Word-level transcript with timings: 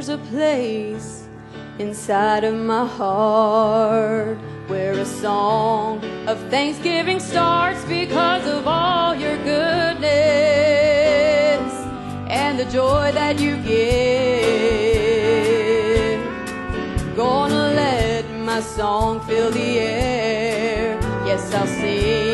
There's 0.00 0.18
a 0.18 0.24
place 0.32 1.28
inside 1.78 2.42
of 2.44 2.54
my 2.54 2.86
heart 2.86 4.38
where 4.66 4.92
a 4.92 5.04
song 5.04 6.02
of 6.26 6.38
thanksgiving 6.48 7.20
starts 7.20 7.84
because 7.84 8.46
of 8.46 8.66
all 8.66 9.14
your 9.14 9.36
goodness 9.44 10.00
and 12.30 12.58
the 12.58 12.64
joy 12.72 13.12
that 13.12 13.38
you 13.38 13.58
give. 13.58 13.84
Gonna 17.14 17.74
let 17.82 18.24
my 18.38 18.62
song 18.62 19.20
fill 19.26 19.50
the 19.50 19.80
air. 19.80 20.98
Yes, 21.26 21.52
I'll 21.52 21.66
sing 21.66 22.29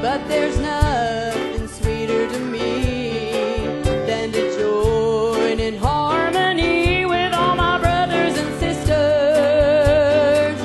But 0.00 0.28
there's 0.28 0.56
nothing 0.60 1.66
sweeter 1.66 2.28
to 2.28 2.38
me 2.38 3.66
than 4.06 4.30
to 4.30 4.56
join 4.56 5.58
in 5.58 5.76
harmony 5.76 7.04
with 7.04 7.34
all 7.34 7.56
my 7.56 7.78
brothers 7.78 8.38
and 8.38 8.60
sisters, 8.60 10.56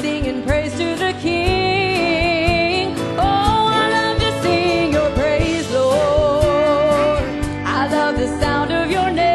singing 0.00 0.44
praise 0.44 0.72
to 0.78 0.94
the 0.94 1.12
King. 1.20 2.94
Oh, 3.18 3.66
I 3.80 3.88
love 3.90 4.18
to 4.20 4.32
sing 4.42 4.92
your 4.92 5.10
praise, 5.10 5.68
Lord. 5.72 7.24
I 7.66 7.88
love 7.90 8.16
the 8.16 8.28
sound 8.40 8.70
of 8.72 8.88
your 8.92 9.10
name. 9.10 9.32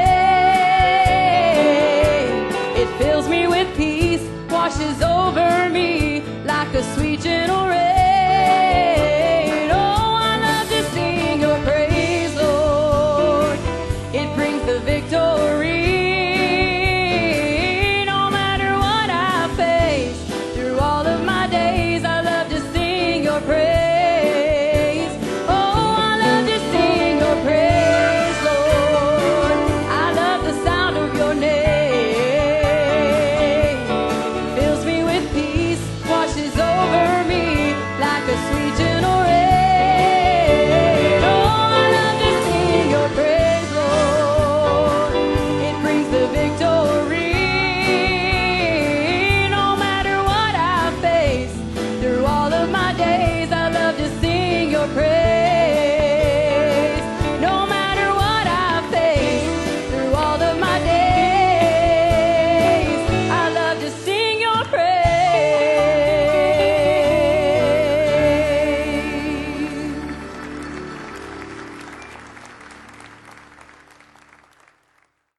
It 2.77 2.87
fills 2.97 3.27
me 3.27 3.45
with 3.47 3.67
peace, 3.75 4.25
washes 4.49 5.01
over 5.01 5.69
me 5.69 6.21
like 6.45 6.73
a 6.73 6.81
sweet 6.95 7.19
gentle 7.19 7.67
rain. 7.67 7.96
praise. 54.93 55.26